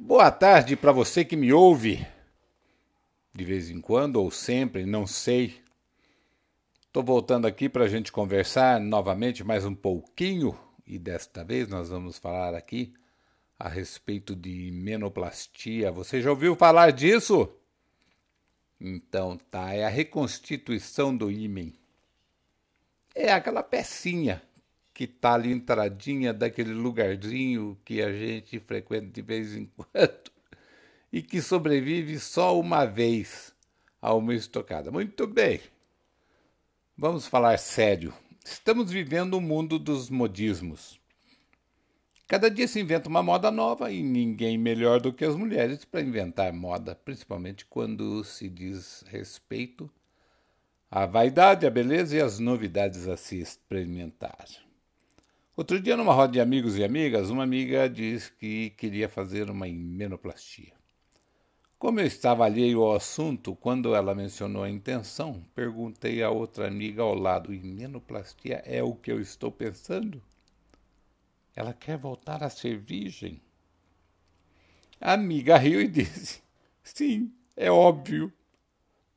Boa 0.00 0.30
tarde 0.30 0.76
para 0.76 0.92
você 0.92 1.24
que 1.24 1.34
me 1.34 1.52
ouve 1.52 2.06
de 3.34 3.44
vez 3.44 3.68
em 3.68 3.80
quando 3.80 4.14
ou 4.22 4.30
sempre, 4.30 4.86
não 4.86 5.08
sei. 5.08 5.60
Estou 6.86 7.02
voltando 7.02 7.48
aqui 7.48 7.68
para 7.68 7.82
a 7.82 7.88
gente 7.88 8.12
conversar 8.12 8.78
novamente 8.78 9.42
mais 9.42 9.64
um 9.64 9.74
pouquinho 9.74 10.56
e 10.86 11.00
desta 11.00 11.42
vez 11.42 11.66
nós 11.66 11.88
vamos 11.88 12.16
falar 12.16 12.54
aqui 12.54 12.94
a 13.58 13.68
respeito 13.68 14.36
de 14.36 14.70
menoplastia. 14.70 15.90
Você 15.90 16.22
já 16.22 16.30
ouviu 16.30 16.54
falar 16.54 16.92
disso? 16.92 17.52
Então 18.80 19.36
tá, 19.50 19.74
é 19.74 19.84
a 19.84 19.88
reconstituição 19.88 21.14
do 21.14 21.28
ímen. 21.28 21.74
É 23.16 23.32
aquela 23.32 23.64
pecinha 23.64 24.40
que 24.98 25.06
tá 25.06 25.34
ali 25.34 25.52
entradinha 25.52 26.34
daquele 26.34 26.72
lugarzinho 26.72 27.78
que 27.84 28.02
a 28.02 28.12
gente 28.12 28.58
frequenta 28.58 29.06
de 29.06 29.22
vez 29.22 29.54
em 29.54 29.64
quando 29.76 30.32
e 31.12 31.22
que 31.22 31.40
sobrevive 31.40 32.18
só 32.18 32.58
uma 32.58 32.84
vez 32.84 33.54
a 34.02 34.12
uma 34.12 34.34
estocada. 34.34 34.90
Muito 34.90 35.24
bem. 35.24 35.60
Vamos 36.96 37.28
falar 37.28 37.56
sério. 37.60 38.12
Estamos 38.44 38.90
vivendo 38.90 39.34
o 39.34 39.36
um 39.36 39.40
mundo 39.40 39.78
dos 39.78 40.10
modismos. 40.10 40.98
Cada 42.26 42.50
dia 42.50 42.66
se 42.66 42.80
inventa 42.80 43.08
uma 43.08 43.22
moda 43.22 43.52
nova 43.52 43.92
e 43.92 44.02
ninguém 44.02 44.58
melhor 44.58 45.00
do 45.00 45.12
que 45.12 45.24
as 45.24 45.36
mulheres 45.36 45.84
para 45.84 46.02
inventar 46.02 46.52
moda, 46.52 46.96
principalmente 46.96 47.64
quando 47.64 48.24
se 48.24 48.48
diz 48.48 49.04
respeito 49.06 49.88
à 50.90 51.06
vaidade, 51.06 51.68
à 51.68 51.70
beleza 51.70 52.16
e 52.16 52.20
às 52.20 52.40
novidades 52.40 53.06
a 53.06 53.16
se 53.16 53.40
experimentar. 53.40 54.67
Outro 55.58 55.80
dia, 55.80 55.96
numa 55.96 56.12
roda 56.12 56.34
de 56.34 56.40
amigos 56.40 56.78
e 56.78 56.84
amigas, 56.84 57.30
uma 57.30 57.42
amiga 57.42 57.90
disse 57.90 58.30
que 58.30 58.70
queria 58.70 59.08
fazer 59.08 59.50
uma 59.50 59.66
menoplastia. 59.66 60.72
Como 61.76 61.98
eu 61.98 62.06
estava 62.06 62.44
alheio 62.44 62.80
ao 62.80 62.94
assunto, 62.94 63.56
quando 63.56 63.92
ela 63.92 64.14
mencionou 64.14 64.62
a 64.62 64.70
intenção, 64.70 65.44
perguntei 65.56 66.22
a 66.22 66.30
outra 66.30 66.68
amiga 66.68 67.02
ao 67.02 67.12
lado: 67.12 67.50
menoplastia 67.50 68.62
é 68.64 68.84
o 68.84 68.94
que 68.94 69.10
eu 69.10 69.20
estou 69.20 69.50
pensando? 69.50 70.22
Ela 71.56 71.72
quer 71.72 71.98
voltar 71.98 72.44
a 72.44 72.50
ser 72.50 72.78
virgem? 72.78 73.42
A 75.00 75.14
amiga 75.14 75.56
riu 75.56 75.80
e 75.80 75.88
disse: 75.88 76.40
Sim, 76.84 77.32
é 77.56 77.68
óbvio. 77.68 78.32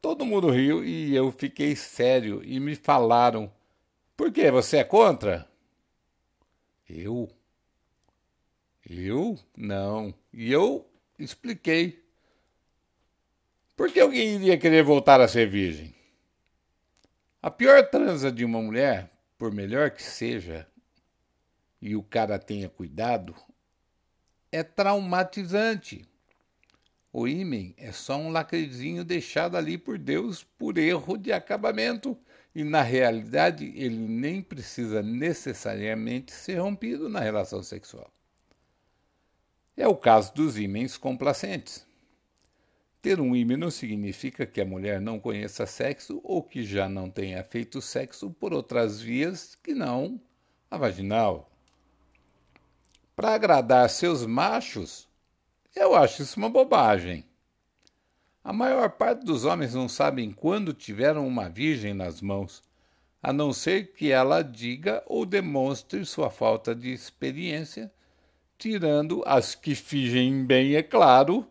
Todo 0.00 0.24
mundo 0.24 0.48
riu 0.48 0.82
e 0.82 1.14
eu 1.14 1.30
fiquei 1.32 1.76
sério 1.76 2.40
e 2.42 2.58
me 2.58 2.74
falaram: 2.76 3.52
Por 4.16 4.32
que 4.32 4.50
você 4.50 4.78
é 4.78 4.84
contra? 4.84 5.49
Eu? 6.92 7.30
Eu? 8.88 9.38
Não. 9.56 10.12
E 10.32 10.52
eu 10.52 10.90
expliquei. 11.18 12.04
Por 13.76 13.92
que 13.92 14.00
alguém 14.00 14.34
iria 14.34 14.58
querer 14.58 14.82
voltar 14.82 15.20
a 15.20 15.28
ser 15.28 15.48
virgem? 15.48 15.94
A 17.40 17.50
pior 17.50 17.88
transa 17.88 18.30
de 18.30 18.44
uma 18.44 18.60
mulher, 18.60 19.10
por 19.38 19.52
melhor 19.52 19.90
que 19.92 20.02
seja, 20.02 20.66
e 21.80 21.96
o 21.96 22.02
cara 22.02 22.38
tenha 22.38 22.68
cuidado, 22.68 23.34
é 24.52 24.62
traumatizante. 24.62 26.04
O 27.12 27.26
ímen 27.26 27.74
é 27.78 27.92
só 27.92 28.16
um 28.16 28.30
lacrezinho 28.30 29.04
deixado 29.04 29.56
ali 29.56 29.78
por 29.78 29.96
Deus 29.96 30.42
por 30.42 30.76
erro 30.76 31.16
de 31.16 31.32
acabamento 31.32 32.18
e 32.54 32.64
na 32.64 32.82
realidade 32.82 33.72
ele 33.76 33.96
nem 33.96 34.42
precisa 34.42 35.02
necessariamente 35.02 36.32
ser 36.32 36.56
rompido 36.58 37.08
na 37.08 37.20
relação 37.20 37.62
sexual. 37.62 38.10
É 39.76 39.86
o 39.86 39.96
caso 39.96 40.34
dos 40.34 40.58
ímens 40.58 40.96
complacentes. 40.96 41.86
Ter 43.00 43.18
um 43.18 43.34
ímã 43.34 43.56
não 43.56 43.70
significa 43.70 44.44
que 44.44 44.60
a 44.60 44.64
mulher 44.64 45.00
não 45.00 45.18
conheça 45.18 45.64
sexo 45.64 46.20
ou 46.22 46.42
que 46.42 46.62
já 46.62 46.88
não 46.88 47.08
tenha 47.08 47.42
feito 47.42 47.80
sexo 47.80 48.30
por 48.30 48.52
outras 48.52 49.00
vias 49.00 49.54
que 49.54 49.72
não 49.72 50.20
a 50.70 50.76
vaginal. 50.76 51.50
Para 53.16 53.34
agradar 53.34 53.88
seus 53.88 54.26
machos, 54.26 55.08
eu 55.74 55.94
acho 55.94 56.22
isso 56.22 56.38
uma 56.38 56.50
bobagem. 56.50 57.24
A 58.50 58.52
maior 58.52 58.90
parte 58.90 59.24
dos 59.24 59.44
homens 59.44 59.74
não 59.74 59.88
sabem 59.88 60.32
quando 60.32 60.74
tiveram 60.74 61.24
uma 61.24 61.48
virgem 61.48 61.94
nas 61.94 62.20
mãos, 62.20 62.64
a 63.22 63.32
não 63.32 63.52
ser 63.52 63.92
que 63.92 64.10
ela 64.10 64.42
diga 64.42 65.04
ou 65.06 65.24
demonstre 65.24 66.04
sua 66.04 66.30
falta 66.30 66.74
de 66.74 66.92
experiência, 66.92 67.92
tirando 68.58 69.22
as 69.24 69.54
que 69.54 69.76
fingem 69.76 70.44
bem, 70.44 70.74
é 70.74 70.82
claro, 70.82 71.46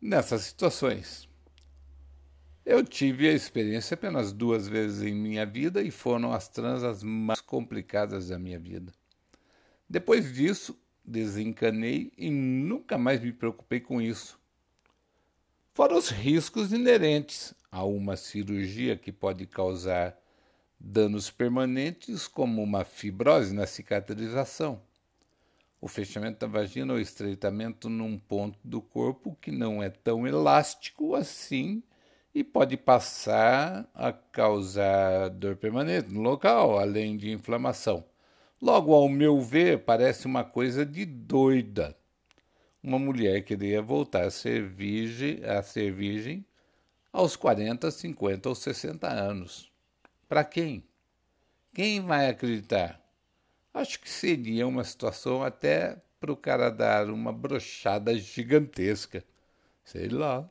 nessas 0.00 0.40
situações. 0.40 1.28
Eu 2.66 2.82
tive 2.82 3.28
a 3.28 3.32
experiência 3.32 3.94
apenas 3.94 4.32
duas 4.32 4.66
vezes 4.66 5.04
em 5.04 5.14
minha 5.14 5.46
vida 5.46 5.80
e 5.82 5.92
foram 5.92 6.32
as 6.32 6.48
transas 6.48 7.04
mais 7.04 7.40
complicadas 7.40 8.26
da 8.26 8.40
minha 8.40 8.58
vida. 8.58 8.92
Depois 9.88 10.34
disso, 10.34 10.76
desencanei 11.04 12.12
e 12.18 12.28
nunca 12.28 12.98
mais 12.98 13.22
me 13.22 13.32
preocupei 13.32 13.78
com 13.78 14.02
isso 14.02 14.42
fora 15.74 15.96
os 15.96 16.08
riscos 16.08 16.72
inerentes 16.72 17.52
a 17.70 17.84
uma 17.84 18.16
cirurgia 18.16 18.96
que 18.96 19.10
pode 19.10 19.44
causar 19.44 20.16
danos 20.78 21.30
permanentes, 21.30 22.28
como 22.28 22.62
uma 22.62 22.84
fibrose 22.84 23.52
na 23.52 23.66
cicatrização, 23.66 24.80
o 25.80 25.88
fechamento 25.88 26.38
da 26.38 26.46
vagina 26.46 26.92
ou 26.92 27.00
estreitamento 27.00 27.88
num 27.88 28.16
ponto 28.16 28.56
do 28.62 28.80
corpo 28.80 29.36
que 29.40 29.50
não 29.50 29.82
é 29.82 29.90
tão 29.90 30.26
elástico 30.28 31.16
assim 31.16 31.82
e 32.32 32.44
pode 32.44 32.76
passar 32.76 33.88
a 33.92 34.12
causar 34.12 35.28
dor 35.30 35.56
permanente 35.56 36.08
no 36.08 36.20
local, 36.20 36.78
além 36.78 37.16
de 37.16 37.32
inflamação. 37.32 38.04
Logo, 38.62 38.94
ao 38.94 39.08
meu 39.08 39.40
ver, 39.40 39.80
parece 39.80 40.24
uma 40.24 40.44
coisa 40.44 40.86
de 40.86 41.04
doida 41.04 41.96
uma 42.84 42.98
mulher 42.98 43.42
queria 43.42 43.80
voltar 43.80 44.24
a 44.24 44.30
ser 44.30 44.68
virgem, 44.68 45.42
a 45.42 45.62
ser 45.62 45.90
virgem 45.90 46.44
aos 47.10 47.34
40, 47.34 47.90
50 47.90 48.50
ou 48.50 48.54
60 48.54 49.08
anos. 49.08 49.72
Para 50.28 50.44
quem? 50.44 50.84
Quem 51.72 52.02
vai 52.02 52.28
acreditar? 52.28 53.00
Acho 53.72 53.98
que 53.98 54.10
seria 54.10 54.66
uma 54.66 54.84
situação 54.84 55.42
até 55.42 55.96
para 56.20 56.30
o 56.30 56.36
cara 56.36 56.68
dar 56.68 57.08
uma 57.08 57.32
brochada 57.32 58.14
gigantesca. 58.18 59.24
Sei 59.82 60.08
lá. 60.10 60.46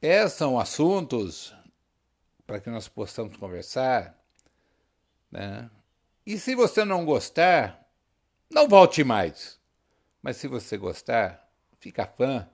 peçam 0.00 0.58
assuntos 0.58 1.52
para 2.46 2.60
que 2.60 2.70
nós 2.70 2.86
possamos 2.86 3.36
conversar. 3.36 4.16
Né? 5.30 5.68
E 6.24 6.38
se 6.38 6.54
você 6.54 6.84
não 6.84 7.04
gostar, 7.04 7.84
não 8.48 8.68
volte 8.68 9.02
mais. 9.02 9.58
Mas 10.22 10.36
se 10.36 10.46
você 10.46 10.76
gostar, 10.76 11.50
fica 11.80 12.06
fã. 12.06 12.48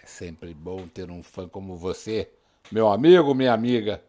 É 0.00 0.06
sempre 0.06 0.54
bom 0.54 0.86
ter 0.86 1.10
um 1.10 1.22
fã 1.22 1.48
como 1.48 1.76
você, 1.76 2.30
meu 2.70 2.88
amigo, 2.88 3.34
minha 3.34 3.52
amiga. 3.52 4.02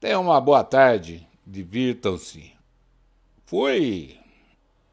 Tenha 0.00 0.18
uma 0.18 0.40
boa 0.40 0.62
tarde, 0.62 1.26
divirtam-se. 1.46 2.54
Fui! 3.44 4.18